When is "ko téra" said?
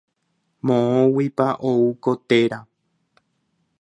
2.07-2.59